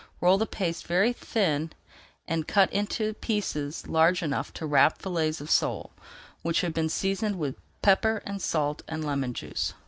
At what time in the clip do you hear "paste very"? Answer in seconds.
0.47-1.13